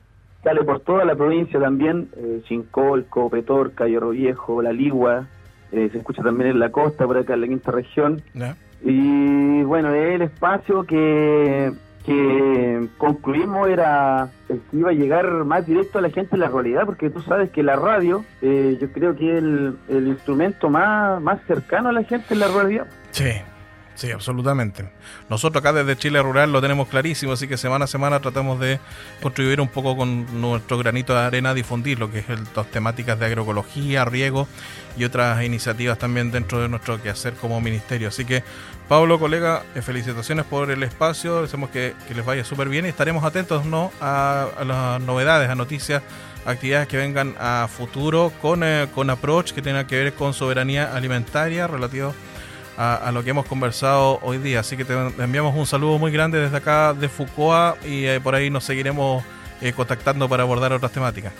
sale 0.42 0.62
por 0.64 0.80
toda 0.80 1.04
la 1.04 1.14
provincia 1.14 1.58
también, 1.60 2.08
eh, 2.16 2.40
Chincolco, 2.46 3.28
Petorca, 3.28 3.86
Hierro 3.86 4.10
Viejo, 4.10 4.62
La 4.62 4.72
Ligua, 4.72 5.26
eh, 5.72 5.88
se 5.90 5.98
escucha 5.98 6.22
también 6.22 6.50
en 6.50 6.60
la 6.60 6.70
costa, 6.70 7.04
por 7.04 7.18
acá 7.18 7.34
en 7.34 7.40
la 7.40 7.48
quinta 7.48 7.72
región. 7.72 8.22
Y 8.84 9.62
bueno, 9.64 9.92
el 9.92 10.22
espacio 10.22 10.84
que, 10.84 11.72
que 12.04 12.88
concluimos 12.96 13.68
era 13.68 14.30
el 14.48 14.60
que 14.70 14.76
iba 14.76 14.90
a 14.90 14.94
llegar 14.94 15.44
más 15.44 15.66
directo 15.66 15.98
a 15.98 16.02
la 16.02 16.10
gente 16.10 16.36
en 16.36 16.40
la 16.40 16.48
realidad, 16.48 16.86
porque 16.86 17.10
tú 17.10 17.20
sabes 17.22 17.50
que 17.50 17.64
la 17.64 17.74
radio, 17.74 18.24
yo 18.40 18.92
creo 18.92 19.16
que 19.16 19.32
es 19.32 19.38
el, 19.42 19.76
el 19.88 20.06
instrumento 20.06 20.70
más, 20.70 21.20
más 21.20 21.40
cercano 21.48 21.88
a 21.88 21.92
la 21.92 22.04
gente 22.04 22.34
en 22.34 22.40
la 22.40 22.48
realidad. 22.48 22.86
Sí, 23.10 23.32
sí, 23.96 24.10
absolutamente. 24.12 24.88
Nosotros 25.28 25.60
acá 25.60 25.72
desde 25.72 25.96
Chile 25.96 26.22
Rural 26.22 26.52
lo 26.52 26.60
tenemos 26.60 26.88
clarísimo, 26.88 27.32
así 27.32 27.48
que 27.48 27.56
semana 27.56 27.86
a 27.86 27.88
semana 27.88 28.20
tratamos 28.20 28.60
de 28.60 28.78
contribuir 29.20 29.60
un 29.60 29.68
poco 29.68 29.96
con 29.96 30.40
nuestro 30.40 30.78
granito 30.78 31.12
de 31.14 31.20
arena 31.20 31.50
a 31.50 31.54
difundir 31.54 31.98
lo 31.98 32.10
que 32.10 32.20
es 32.20 32.26
las 32.28 32.66
temáticas 32.70 33.18
de 33.18 33.26
agroecología, 33.26 34.04
riego 34.04 34.46
y 34.96 35.04
otras 35.04 35.42
iniciativas 35.44 35.98
también 35.98 36.30
dentro 36.30 36.60
de 36.60 36.68
nuestro 36.68 37.02
quehacer 37.02 37.34
como 37.34 37.60
ministerio. 37.60 38.08
Así 38.08 38.24
que, 38.24 38.44
Pablo, 38.88 39.18
colega, 39.18 39.64
eh, 39.74 39.82
felicitaciones 39.82 40.44
por 40.44 40.70
el 40.70 40.82
espacio, 40.82 41.42
deseamos 41.42 41.70
que, 41.70 41.94
les 42.14 42.24
vaya 42.24 42.44
súper 42.44 42.68
bien 42.68 42.86
y 42.86 42.90
estaremos 42.90 43.24
atentos 43.24 43.64
¿no? 43.64 43.90
a, 44.00 44.48
las 44.64 45.00
novedades, 45.00 45.50
a 45.50 45.54
noticias 45.54 46.02
actividades 46.44 46.86
que 46.86 46.96
vengan 46.96 47.34
a 47.40 47.68
futuro 47.68 48.32
con, 48.40 48.62
eh, 48.62 48.86
con 48.94 49.10
Approach, 49.10 49.52
que 49.52 49.62
tenga 49.62 49.86
que 49.86 49.96
ver 49.96 50.14
con 50.14 50.32
soberanía 50.32 50.94
alimentaria 50.94 51.66
relativo 51.66 52.14
a, 52.76 53.10
lo 53.12 53.24
que 53.24 53.30
hemos 53.30 53.46
conversado 53.46 54.18
hoy 54.22 54.38
día. 54.38 54.60
Así 54.60 54.76
que 54.76 54.84
te, 54.84 54.94
enviamos 55.18 55.54
un 55.54 55.66
saludo 55.66 55.98
muy 55.98 56.10
grande 56.10 56.38
desde 56.38 56.56
acá 56.56 56.94
de 56.94 57.08
Foucault 57.08 57.84
y 57.86 58.06
eh, 58.06 58.20
por 58.20 58.34
ahí 58.34 58.50
nos 58.50 58.64
seguiremos 58.64 59.24
eh, 59.60 59.72
contactando 59.72 60.28
para 60.28 60.42
abordar 60.42 60.72
otras 60.72 60.92
temáticas. 60.92 61.32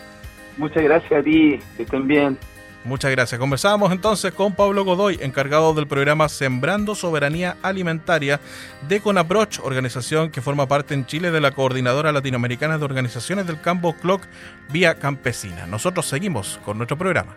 Muchas 0.57 0.83
gracias 0.83 1.12
a 1.12 1.23
ti, 1.23 1.59
que 1.76 1.83
estén 1.83 2.07
bien. 2.07 2.38
Muchas 2.87 3.11
gracias. 3.11 3.38
Conversábamos 3.40 3.90
entonces 3.90 4.33
con 4.33 4.55
Pablo 4.55 4.85
Godoy, 4.85 5.19
encargado 5.21 5.75
del 5.75 5.88
programa 5.88 6.28
Sembrando 6.28 6.95
Soberanía 6.95 7.57
Alimentaria 7.62 8.40
de 8.88 9.00
Conaproch, 9.00 9.59
organización 9.64 10.31
que 10.31 10.40
forma 10.40 10.69
parte 10.69 10.95
en 10.95 11.05
Chile 11.05 11.33
de 11.33 11.40
la 11.40 11.50
Coordinadora 11.50 12.12
Latinoamericana 12.12 12.78
de 12.78 12.85
Organizaciones 12.85 13.49
del 13.49 13.61
Campo 13.61 13.97
CLOC 13.97 14.23
Vía 14.71 14.95
Campesina. 14.95 15.66
Nosotros 15.66 16.07
seguimos 16.07 16.61
con 16.64 16.78
nuestro 16.78 16.97
programa. 16.97 17.35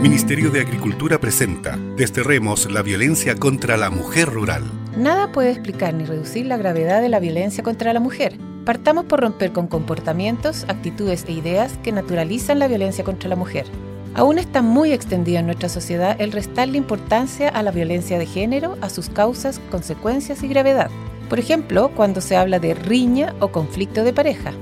Ministerio 0.00 0.50
de 0.52 0.60
Agricultura 0.60 1.18
presenta 1.18 1.76
Desterremos 1.96 2.70
la 2.70 2.82
violencia 2.82 3.34
contra 3.34 3.76
la 3.76 3.90
mujer 3.90 4.28
rural. 4.28 4.62
Nada 4.96 5.32
puede 5.32 5.50
explicar 5.50 5.92
ni 5.92 6.04
reducir 6.04 6.46
la 6.46 6.56
gravedad 6.56 7.02
de 7.02 7.08
la 7.08 7.18
violencia 7.18 7.64
contra 7.64 7.92
la 7.92 7.98
mujer. 7.98 8.38
Partamos 8.64 9.06
por 9.06 9.20
romper 9.20 9.52
con 9.52 9.66
comportamientos, 9.66 10.64
actitudes 10.68 11.24
e 11.26 11.32
ideas 11.32 11.76
que 11.82 11.90
naturalizan 11.90 12.60
la 12.60 12.68
violencia 12.68 13.02
contra 13.02 13.28
la 13.28 13.34
mujer. 13.34 13.66
Aún 14.14 14.38
está 14.38 14.62
muy 14.62 14.92
extendido 14.92 15.40
en 15.40 15.46
nuestra 15.46 15.68
sociedad 15.68 16.14
el 16.20 16.30
restarle 16.30 16.78
importancia 16.78 17.48
a 17.48 17.64
la 17.64 17.72
violencia 17.72 18.20
de 18.20 18.26
género, 18.26 18.78
a 18.80 18.90
sus 18.90 19.08
causas, 19.08 19.60
consecuencias 19.68 20.44
y 20.44 20.48
gravedad. 20.48 20.90
Por 21.28 21.40
ejemplo, 21.40 21.90
cuando 21.96 22.20
se 22.20 22.36
habla 22.36 22.60
de 22.60 22.74
riña 22.74 23.34
o 23.40 23.48
conflicto 23.48 24.04
de 24.04 24.12
pareja. 24.12 24.52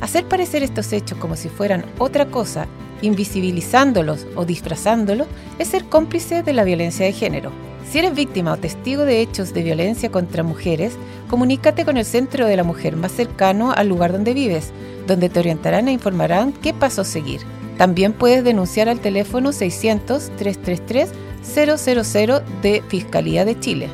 Hacer 0.00 0.26
parecer 0.26 0.62
estos 0.62 0.92
hechos 0.92 1.18
como 1.18 1.36
si 1.36 1.48
fueran 1.48 1.84
otra 1.98 2.26
cosa 2.26 2.66
invisibilizándolos 3.02 4.26
o 4.34 4.44
disfrazándolos, 4.44 5.28
es 5.58 5.68
ser 5.68 5.84
cómplice 5.84 6.42
de 6.42 6.52
la 6.52 6.64
violencia 6.64 7.06
de 7.06 7.12
género. 7.12 7.52
Si 7.90 7.98
eres 7.98 8.14
víctima 8.14 8.52
o 8.52 8.58
testigo 8.58 9.04
de 9.04 9.22
hechos 9.22 9.54
de 9.54 9.62
violencia 9.62 10.10
contra 10.10 10.42
mujeres, 10.42 10.94
comunícate 11.30 11.84
con 11.84 11.96
el 11.96 12.04
centro 12.04 12.46
de 12.46 12.56
la 12.56 12.64
mujer 12.64 12.96
más 12.96 13.12
cercano 13.12 13.70
al 13.72 13.88
lugar 13.88 14.12
donde 14.12 14.34
vives, 14.34 14.72
donde 15.06 15.30
te 15.30 15.40
orientarán 15.40 15.88
e 15.88 15.92
informarán 15.92 16.52
qué 16.52 16.74
paso 16.74 17.04
seguir. 17.04 17.40
También 17.78 18.12
puedes 18.12 18.44
denunciar 18.44 18.90
al 18.90 19.00
teléfono 19.00 19.50
600-333-000 19.50 22.42
de 22.60 22.82
Fiscalía 22.88 23.44
de 23.44 23.58
Chile. 23.58 23.88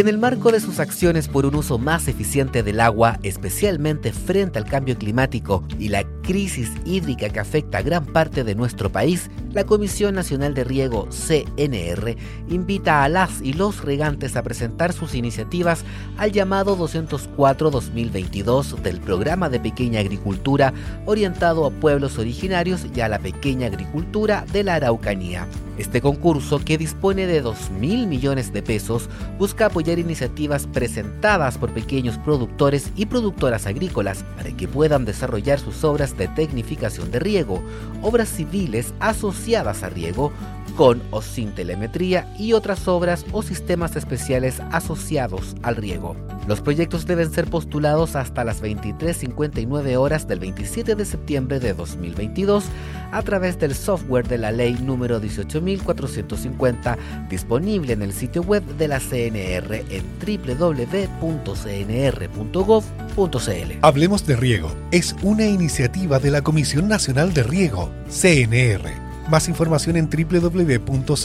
en 0.00 0.08
el 0.08 0.18
marco 0.18 0.52
de 0.52 0.60
sus 0.60 0.78
acciones 0.78 1.28
por 1.28 1.46
un 1.46 1.54
uso 1.54 1.78
más 1.78 2.08
eficiente 2.08 2.62
del 2.62 2.80
agua, 2.80 3.18
especialmente 3.22 4.12
frente 4.12 4.58
al 4.58 4.64
cambio 4.64 4.96
climático 4.96 5.64
y 5.78 5.88
la 5.88 6.04
crisis 6.22 6.70
hídrica 6.84 7.28
que 7.30 7.40
afecta 7.40 7.78
a 7.78 7.82
gran 7.82 8.06
parte 8.06 8.44
de 8.44 8.54
nuestro 8.54 8.92
país, 8.92 9.30
la 9.58 9.66
Comisión 9.66 10.14
Nacional 10.14 10.54
de 10.54 10.62
Riego, 10.62 11.08
CNR, 11.10 12.16
invita 12.48 13.02
a 13.02 13.08
las 13.08 13.42
y 13.42 13.54
los 13.54 13.84
regantes 13.84 14.36
a 14.36 14.44
presentar 14.44 14.92
sus 14.92 15.16
iniciativas 15.16 15.84
al 16.16 16.30
llamado 16.30 16.78
204-2022 16.78 18.76
del 18.82 19.00
Programa 19.00 19.48
de 19.48 19.58
Pequeña 19.58 19.98
Agricultura 19.98 20.72
orientado 21.06 21.66
a 21.66 21.72
pueblos 21.72 22.20
originarios 22.20 22.86
y 22.94 23.00
a 23.00 23.08
la 23.08 23.18
pequeña 23.18 23.66
agricultura 23.66 24.44
de 24.52 24.62
la 24.62 24.76
Araucanía. 24.76 25.48
Este 25.76 26.00
concurso, 26.00 26.58
que 26.64 26.76
dispone 26.76 27.28
de 27.28 27.42
2.000 27.42 28.08
millones 28.08 28.52
de 28.52 28.62
pesos, 28.62 29.08
busca 29.38 29.66
apoyar 29.66 30.00
iniciativas 30.00 30.66
presentadas 30.66 31.56
por 31.56 31.70
pequeños 31.72 32.18
productores 32.18 32.90
y 32.96 33.06
productoras 33.06 33.64
agrícolas 33.66 34.24
para 34.36 34.50
que 34.56 34.66
puedan 34.66 35.04
desarrollar 35.04 35.60
sus 35.60 35.84
obras 35.84 36.18
de 36.18 36.26
tecnificación 36.26 37.12
de 37.12 37.20
riego, 37.20 37.62
obras 38.02 38.28
civiles 38.28 38.92
asociadas 38.98 39.47
a 39.56 39.88
riego, 39.88 40.32
con 40.76 41.02
o 41.10 41.22
sin 41.22 41.54
telemetría 41.54 42.32
y 42.38 42.52
otras 42.52 42.86
obras 42.86 43.24
o 43.32 43.42
sistemas 43.42 43.96
especiales 43.96 44.60
asociados 44.70 45.56
al 45.62 45.76
riego. 45.76 46.14
Los 46.46 46.60
proyectos 46.60 47.06
deben 47.06 47.30
ser 47.32 47.48
postulados 47.48 48.14
hasta 48.14 48.44
las 48.44 48.62
23.59 48.62 49.96
horas 49.96 50.28
del 50.28 50.38
27 50.40 50.94
de 50.94 51.04
septiembre 51.04 51.60
de 51.60 51.74
2022 51.74 52.64
a 53.12 53.22
través 53.22 53.58
del 53.58 53.74
software 53.74 54.28
de 54.28 54.38
la 54.38 54.52
ley 54.52 54.74
número 54.74 55.20
18.450 55.20 56.96
disponible 57.28 57.94
en 57.94 58.02
el 58.02 58.12
sitio 58.12 58.42
web 58.42 58.62
de 58.76 58.88
la 58.88 59.00
CNR 59.00 59.84
en 59.90 60.04
www.cnr.gov.cl. 60.20 61.38
Hablemos 63.82 64.26
de 64.26 64.36
Riego. 64.36 64.74
Es 64.90 65.16
una 65.22 65.46
iniciativa 65.46 66.18
de 66.18 66.30
la 66.30 66.42
Comisión 66.42 66.88
Nacional 66.88 67.34
de 67.34 67.42
Riego, 67.42 67.90
CNR. 68.08 69.07
Más 69.28 69.48
información 69.48 69.96
en 69.96 70.08
www.cnr.gov.cl. 70.08 71.18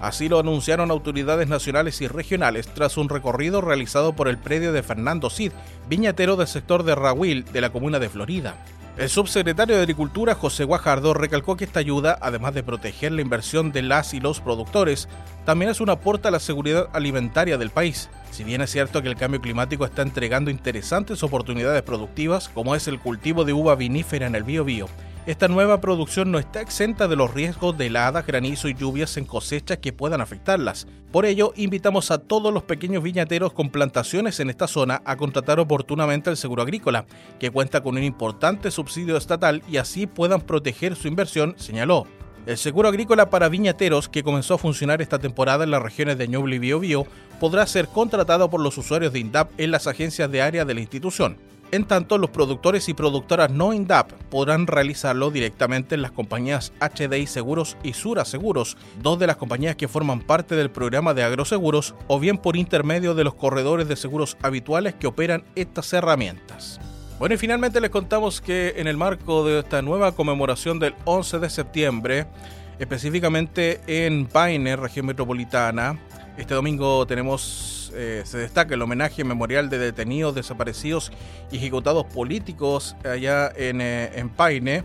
Así 0.00 0.28
lo 0.28 0.38
anunciaron 0.38 0.90
autoridades 0.90 1.48
nacionales 1.48 2.00
y 2.00 2.08
regionales 2.08 2.68
tras 2.68 2.96
un 2.96 3.08
recorrido 3.08 3.60
realizado 3.60 4.12
por 4.12 4.28
el 4.28 4.38
predio 4.38 4.72
de 4.72 4.82
Fernando 4.82 5.28
Cid, 5.30 5.52
viñatero 5.88 6.36
del 6.36 6.46
sector 6.46 6.84
de 6.84 6.94
Rahuil 6.94 7.44
de 7.44 7.60
la 7.60 7.70
comuna 7.70 7.98
de 7.98 8.08
Florida. 8.08 8.56
El 8.98 9.08
subsecretario 9.08 9.76
de 9.76 9.82
Agricultura, 9.82 10.34
José 10.34 10.64
Guajardo, 10.64 11.14
recalcó 11.14 11.56
que 11.56 11.64
esta 11.64 11.78
ayuda, 11.78 12.18
además 12.20 12.52
de 12.54 12.64
proteger 12.64 13.12
la 13.12 13.22
inversión 13.22 13.70
de 13.70 13.82
las 13.82 14.12
y 14.12 14.18
los 14.18 14.40
productores, 14.40 15.08
también 15.44 15.70
es 15.70 15.80
un 15.80 15.88
aporte 15.88 16.26
a 16.26 16.32
la 16.32 16.40
seguridad 16.40 16.88
alimentaria 16.92 17.58
del 17.58 17.70
país. 17.70 18.10
Si 18.32 18.42
bien 18.42 18.60
es 18.60 18.70
cierto 18.70 19.00
que 19.00 19.08
el 19.08 19.14
cambio 19.14 19.40
climático 19.40 19.84
está 19.84 20.02
entregando 20.02 20.50
interesantes 20.50 21.22
oportunidades 21.22 21.82
productivas, 21.82 22.48
como 22.48 22.74
es 22.74 22.88
el 22.88 22.98
cultivo 22.98 23.44
de 23.44 23.52
uva 23.52 23.76
vinífera 23.76 24.26
en 24.26 24.34
el 24.34 24.42
Biobío, 24.42 24.88
esta 25.30 25.46
nueva 25.46 25.82
producción 25.82 26.32
no 26.32 26.38
está 26.38 26.62
exenta 26.62 27.06
de 27.06 27.14
los 27.14 27.34
riesgos 27.34 27.76
de 27.76 27.88
heladas, 27.88 28.26
granizo 28.26 28.66
y 28.66 28.74
lluvias 28.74 29.18
en 29.18 29.26
cosechas 29.26 29.76
que 29.76 29.92
puedan 29.92 30.22
afectarlas. 30.22 30.86
Por 31.12 31.26
ello, 31.26 31.52
invitamos 31.54 32.10
a 32.10 32.16
todos 32.16 32.50
los 32.50 32.62
pequeños 32.62 33.02
viñateros 33.02 33.52
con 33.52 33.68
plantaciones 33.68 34.40
en 34.40 34.48
esta 34.48 34.66
zona 34.66 35.02
a 35.04 35.16
contratar 35.16 35.60
oportunamente 35.60 36.30
el 36.30 36.38
seguro 36.38 36.62
agrícola, 36.62 37.04
que 37.38 37.50
cuenta 37.50 37.82
con 37.82 37.98
un 37.98 38.04
importante 38.04 38.70
subsidio 38.70 39.18
estatal 39.18 39.62
y 39.68 39.76
así 39.76 40.06
puedan 40.06 40.40
proteger 40.40 40.96
su 40.96 41.08
inversión, 41.08 41.54
señaló. 41.58 42.06
El 42.46 42.56
seguro 42.56 42.88
agrícola 42.88 43.28
para 43.28 43.50
viñateros, 43.50 44.08
que 44.08 44.22
comenzó 44.22 44.54
a 44.54 44.58
funcionar 44.58 45.02
esta 45.02 45.18
temporada 45.18 45.64
en 45.64 45.70
las 45.70 45.82
regiones 45.82 46.16
de 46.16 46.28
Ñuble 46.28 46.56
y 46.56 46.58
Biobío, 46.58 47.06
podrá 47.38 47.66
ser 47.66 47.88
contratado 47.88 48.48
por 48.48 48.62
los 48.62 48.78
usuarios 48.78 49.12
de 49.12 49.18
INDAP 49.18 49.50
en 49.58 49.72
las 49.72 49.88
agencias 49.88 50.30
de 50.30 50.40
área 50.40 50.64
de 50.64 50.72
la 50.72 50.80
institución. 50.80 51.36
En 51.70 51.84
tanto, 51.84 52.16
los 52.16 52.30
productores 52.30 52.88
y 52.88 52.94
productoras 52.94 53.50
no 53.50 53.74
INDAP 53.74 54.12
podrán 54.30 54.66
realizarlo 54.66 55.30
directamente 55.30 55.94
en 55.94 56.00
las 56.00 56.12
compañías 56.12 56.72
HDI 56.80 57.26
Seguros 57.26 57.76
y 57.82 57.92
Sura 57.92 58.24
Seguros, 58.24 58.78
dos 59.02 59.18
de 59.18 59.26
las 59.26 59.36
compañías 59.36 59.76
que 59.76 59.86
forman 59.86 60.20
parte 60.20 60.56
del 60.56 60.70
programa 60.70 61.12
de 61.12 61.24
agroseguros, 61.24 61.94
o 62.06 62.18
bien 62.18 62.38
por 62.38 62.56
intermedio 62.56 63.14
de 63.14 63.24
los 63.24 63.34
corredores 63.34 63.86
de 63.86 63.96
seguros 63.96 64.38
habituales 64.42 64.94
que 64.94 65.06
operan 65.06 65.44
estas 65.56 65.92
herramientas. 65.92 66.80
Bueno, 67.18 67.34
y 67.34 67.38
finalmente 67.38 67.82
les 67.82 67.90
contamos 67.90 68.40
que 68.40 68.74
en 68.76 68.86
el 68.86 68.96
marco 68.96 69.44
de 69.44 69.58
esta 69.58 69.82
nueva 69.82 70.12
conmemoración 70.12 70.78
del 70.78 70.94
11 71.04 71.38
de 71.38 71.50
septiembre, 71.50 72.26
específicamente 72.78 73.80
en 73.86 74.26
Paine, 74.26 74.76
región 74.76 75.04
metropolitana, 75.04 75.98
este 76.38 76.54
domingo 76.54 77.04
tenemos 77.06 77.92
eh, 77.94 78.22
se 78.24 78.38
destaca 78.38 78.74
el 78.74 78.82
homenaje 78.82 79.24
memorial 79.24 79.68
de 79.68 79.78
detenidos, 79.78 80.34
desaparecidos 80.34 81.10
y 81.50 81.56
ejecutados 81.56 82.04
políticos 82.06 82.96
allá 83.04 83.50
en, 83.56 83.80
eh, 83.80 84.28
Paine 84.36 84.84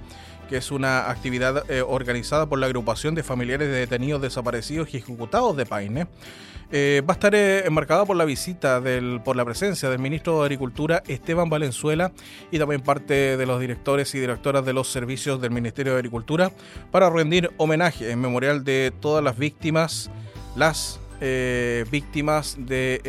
que 0.50 0.58
es 0.58 0.72
una 0.72 1.10
actividad 1.10 1.70
eh, 1.70 1.82
organizada 1.82 2.48
por 2.48 2.60
la 2.60 2.66
agrupación 2.66 3.16
de 3.16 3.24
familiares 3.24 3.68
de 3.70 3.76
detenidos 3.76 4.22
desaparecidos 4.22 4.94
y 4.94 4.98
ejecutados 4.98 5.56
de 5.56 5.66
Paine. 5.66 6.06
va 6.06 7.14
a 7.14 7.14
estar 7.14 7.36
enmarcada 7.36 8.04
por 8.06 8.18
la 8.18 8.26
visita, 8.26 8.82
del, 8.82 9.22
por 9.24 9.36
la 9.36 9.46
presencia 9.46 9.90
del 9.90 10.00
ministro 10.00 10.40
de 10.40 10.46
Agricultura 10.46 11.04
Esteban 11.08 11.50
Valenzuela 11.50 12.12
y 12.52 12.58
también 12.58 12.82
parte 12.82 13.38
de 13.38 13.46
los 13.46 13.60
directores 13.60 14.14
y 14.16 14.20
directoras 14.20 14.66
de 14.66 14.74
los 14.74 14.92
servicios 14.92 15.40
del 15.40 15.52
Ministerio 15.52 15.94
de 15.94 16.00
Agricultura 16.00 16.52
para 16.92 17.12
rendir 17.12 17.52
homenaje 17.58 18.10
en 18.10 18.20
memorial 18.20 18.64
de 18.64 18.92
todas 19.00 19.24
las 19.24 19.38
víctimas, 19.38 20.10
las 20.56 21.00
eh, 21.26 21.86
víctimas 21.90 22.58
de 22.60 23.02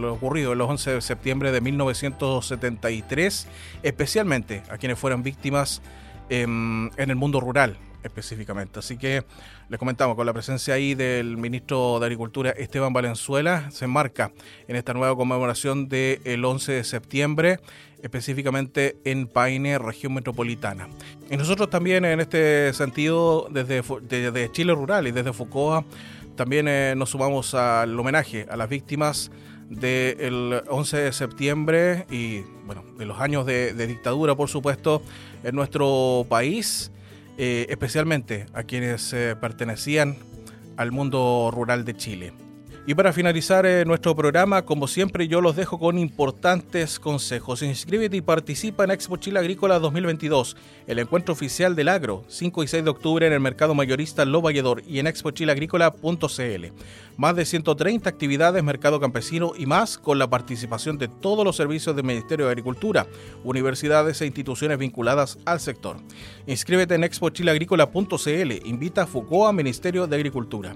lo 0.00 0.14
ocurrido 0.14 0.52
el 0.52 0.60
11 0.60 0.92
de 0.92 1.00
septiembre 1.00 1.50
de 1.50 1.60
1973, 1.60 3.48
especialmente 3.82 4.62
a 4.70 4.78
quienes 4.78 4.96
fueron 4.96 5.24
víctimas 5.24 5.82
en 6.30 6.92
el 6.96 7.16
mundo 7.16 7.40
rural 7.40 7.76
específicamente. 8.02 8.78
Así 8.78 8.96
que 8.96 9.24
les 9.68 9.78
comentamos, 9.78 10.16
con 10.16 10.26
la 10.26 10.32
presencia 10.32 10.74
ahí 10.74 10.94
del 10.94 11.36
ministro 11.36 11.98
de 11.98 12.06
Agricultura 12.06 12.50
Esteban 12.50 12.92
Valenzuela, 12.92 13.70
se 13.70 13.84
enmarca 13.84 14.32
en 14.68 14.76
esta 14.76 14.94
nueva 14.94 15.16
conmemoración 15.16 15.88
del 15.88 16.44
11 16.44 16.72
de 16.72 16.84
septiembre, 16.84 17.60
específicamente 18.02 18.98
en 19.04 19.28
Paine, 19.28 19.78
región 19.78 20.14
metropolitana. 20.14 20.88
Y 21.30 21.36
nosotros 21.36 21.70
también 21.70 22.04
en 22.04 22.20
este 22.20 22.72
sentido, 22.74 23.48
desde, 23.50 23.82
desde 24.02 24.50
Chile 24.50 24.74
Rural 24.74 25.06
y 25.06 25.12
desde 25.12 25.32
Foucault, 25.32 25.86
también 26.36 26.68
eh, 26.68 26.94
nos 26.96 27.10
sumamos 27.10 27.54
al 27.54 27.98
homenaje 27.98 28.46
a 28.50 28.56
las 28.56 28.68
víctimas 28.68 29.30
del 29.68 30.62
11 30.68 30.96
de 30.96 31.12
septiembre 31.12 32.06
y 32.10 32.40
bueno, 32.66 32.84
de 32.98 33.06
los 33.06 33.20
años 33.20 33.46
de, 33.46 33.74
dictadura, 33.86 34.34
por 34.34 34.48
supuesto, 34.48 35.02
en 35.42 35.54
nuestro 35.54 36.26
país, 36.28 36.92
eh, 37.38 37.66
especialmente 37.68 38.46
a 38.52 38.64
quienes 38.64 39.12
eh, 39.12 39.36
pertenecían 39.40 40.16
al 40.76 40.92
mundo 40.92 41.50
rural 41.52 41.84
de 41.84 41.96
Chile. 41.96 42.32
Y 42.84 42.96
para 42.96 43.12
finalizar 43.12 43.64
eh, 43.64 43.84
nuestro 43.84 44.16
programa, 44.16 44.62
como 44.62 44.88
siempre, 44.88 45.28
yo 45.28 45.40
los 45.40 45.54
dejo 45.54 45.78
con 45.78 45.98
importantes 45.98 46.98
consejos. 46.98 47.62
Inscríbete 47.62 48.16
y 48.16 48.22
participa 48.22 48.82
en 48.82 48.90
Expo 48.90 49.18
Chile 49.18 49.38
Agrícola 49.38 49.78
2022, 49.78 50.56
el 50.88 50.98
encuentro 50.98 51.32
oficial 51.32 51.76
del 51.76 51.88
agro, 51.88 52.24
5 52.26 52.64
y 52.64 52.66
6 52.66 52.82
de 52.82 52.90
octubre 52.90 53.24
en 53.24 53.34
el 53.34 53.38
mercado 53.38 53.76
mayorista 53.76 54.24
Lo 54.24 54.42
Valledor 54.42 54.82
y 54.84 54.98
en 54.98 55.06
expochileagrícola.cl. 55.06 56.66
Más 57.16 57.36
de 57.36 57.44
130 57.44 58.08
actividades, 58.08 58.64
mercado 58.64 58.98
campesino 58.98 59.52
y 59.56 59.66
más 59.66 59.96
con 59.96 60.18
la 60.18 60.28
participación 60.28 60.98
de 60.98 61.06
todos 61.06 61.44
los 61.44 61.54
servicios 61.54 61.94
del 61.94 62.04
Ministerio 62.04 62.46
de 62.46 62.50
Agricultura, 62.50 63.06
universidades 63.44 64.20
e 64.22 64.26
instituciones 64.26 64.78
vinculadas 64.78 65.38
al 65.44 65.60
sector. 65.60 65.98
Inscríbete 66.48 66.96
en 66.96 67.04
expochileagrícola.cl. 67.04 68.66
Invita 68.66 69.02
a 69.02 69.06
FUCOA 69.06 69.52
Ministerio 69.52 70.08
de 70.08 70.16
Agricultura. 70.16 70.74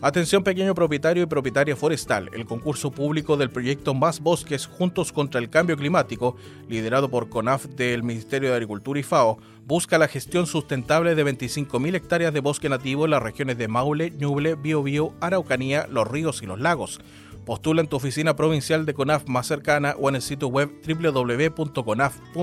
Atención 0.00 0.44
pequeño 0.44 0.76
propietario 0.76 1.24
y 1.24 1.26
propietaria 1.26 1.74
forestal. 1.74 2.30
El 2.32 2.46
concurso 2.46 2.92
público 2.92 3.36
del 3.36 3.50
proyecto 3.50 3.94
Más 3.94 4.20
Bosques 4.20 4.66
Juntos 4.66 5.10
contra 5.10 5.40
el 5.40 5.50
Cambio 5.50 5.76
Climático, 5.76 6.36
liderado 6.68 7.10
por 7.10 7.28
CONAF 7.28 7.66
del 7.66 8.04
Ministerio 8.04 8.50
de 8.50 8.54
Agricultura 8.54 9.00
y 9.00 9.02
FAO, 9.02 9.38
busca 9.66 9.98
la 9.98 10.06
gestión 10.06 10.46
sustentable 10.46 11.16
de 11.16 11.26
25.000 11.26 11.96
hectáreas 11.96 12.32
de 12.32 12.38
bosque 12.38 12.68
nativo 12.68 13.06
en 13.06 13.10
las 13.10 13.24
regiones 13.24 13.58
de 13.58 13.66
Maule, 13.66 14.12
Ñuble, 14.12 14.54
Biobío, 14.54 15.14
Araucanía, 15.20 15.88
Los 15.90 16.06
Ríos 16.06 16.44
y 16.44 16.46
Los 16.46 16.60
Lagos. 16.60 17.00
Postula 17.44 17.80
en 17.80 17.88
tu 17.88 17.96
oficina 17.96 18.36
provincial 18.36 18.86
de 18.86 18.94
CONAF 18.94 19.26
más 19.26 19.48
cercana 19.48 19.96
o 19.98 20.08
en 20.08 20.14
el 20.14 20.22
sitio 20.22 20.46
web 20.46 20.70
www.conaf.cl. 20.86 22.38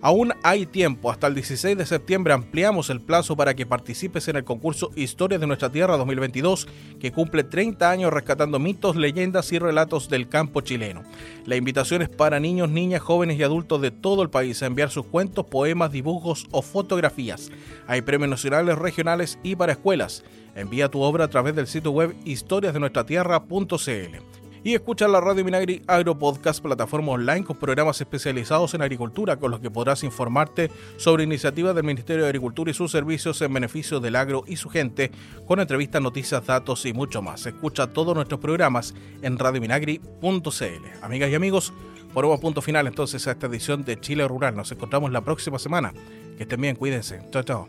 Aún 0.00 0.32
hay 0.44 0.64
tiempo, 0.64 1.10
hasta 1.10 1.26
el 1.26 1.34
16 1.34 1.76
de 1.76 1.84
septiembre 1.84 2.32
ampliamos 2.32 2.88
el 2.88 3.00
plazo 3.00 3.36
para 3.36 3.54
que 3.54 3.66
participes 3.66 4.28
en 4.28 4.36
el 4.36 4.44
concurso 4.44 4.92
Historias 4.94 5.40
de 5.40 5.48
nuestra 5.48 5.72
Tierra 5.72 5.96
2022, 5.96 6.68
que 7.00 7.10
cumple 7.10 7.42
30 7.42 7.90
años 7.90 8.12
rescatando 8.12 8.60
mitos, 8.60 8.94
leyendas 8.94 9.52
y 9.52 9.58
relatos 9.58 10.08
del 10.08 10.28
campo 10.28 10.60
chileno. 10.60 11.02
La 11.46 11.56
invitación 11.56 12.02
es 12.02 12.08
para 12.08 12.38
niños, 12.38 12.70
niñas, 12.70 13.02
jóvenes 13.02 13.38
y 13.38 13.42
adultos 13.42 13.80
de 13.80 13.90
todo 13.90 14.22
el 14.22 14.30
país 14.30 14.62
a 14.62 14.66
enviar 14.66 14.90
sus 14.90 15.06
cuentos, 15.06 15.46
poemas, 15.46 15.90
dibujos 15.90 16.46
o 16.52 16.62
fotografías. 16.62 17.50
Hay 17.88 18.02
premios 18.02 18.30
nacionales, 18.30 18.78
regionales 18.78 19.40
y 19.42 19.56
para 19.56 19.72
escuelas. 19.72 20.22
Envía 20.54 20.88
tu 20.88 21.00
obra 21.00 21.24
a 21.24 21.28
través 21.28 21.56
del 21.56 21.66
sitio 21.66 21.90
web 21.90 22.14
historiasdenuestratierra.cl 22.24 24.47
y 24.68 24.74
escucha 24.74 25.08
la 25.08 25.18
Radio 25.22 25.46
Minagri 25.46 25.82
Agro 25.86 26.18
Podcast, 26.18 26.60
plataforma 26.60 27.12
online 27.12 27.42
con 27.42 27.56
programas 27.56 27.98
especializados 28.02 28.74
en 28.74 28.82
agricultura 28.82 29.38
con 29.38 29.50
los 29.50 29.60
que 29.60 29.70
podrás 29.70 30.04
informarte 30.04 30.70
sobre 30.98 31.24
iniciativas 31.24 31.74
del 31.74 31.84
Ministerio 31.84 32.24
de 32.24 32.28
Agricultura 32.28 32.70
y 32.70 32.74
sus 32.74 32.92
servicios 32.92 33.40
en 33.40 33.50
beneficio 33.54 33.98
del 33.98 34.14
agro 34.14 34.44
y 34.46 34.56
su 34.56 34.68
gente, 34.68 35.10
con 35.46 35.58
entrevistas, 35.58 36.02
noticias, 36.02 36.44
datos 36.44 36.84
y 36.84 36.92
mucho 36.92 37.22
más. 37.22 37.46
Escucha 37.46 37.86
todos 37.86 38.14
nuestros 38.14 38.40
programas 38.40 38.94
en 39.22 39.38
radiominagri.cl. 39.38 40.86
Amigas 41.00 41.30
y 41.30 41.34
amigos, 41.34 41.72
ponemos 42.12 42.38
punto 42.38 42.60
final 42.60 42.86
entonces 42.86 43.26
a 43.26 43.30
esta 43.30 43.46
edición 43.46 43.86
de 43.86 43.98
Chile 43.98 44.28
Rural. 44.28 44.54
Nos 44.54 44.70
encontramos 44.70 45.10
la 45.12 45.22
próxima 45.22 45.58
semana. 45.58 45.94
Que 46.36 46.42
estén 46.42 46.60
bien, 46.60 46.76
cuídense. 46.76 47.22
Chao, 47.30 47.42
chao. 47.42 47.68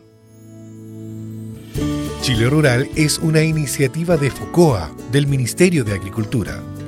Chile 2.20 2.50
Rural 2.50 2.90
es 2.94 3.18
una 3.20 3.40
iniciativa 3.40 4.18
de 4.18 4.30
FOCOA, 4.30 4.90
del 5.10 5.26
Ministerio 5.26 5.82
de 5.82 5.94
Agricultura. 5.94 6.60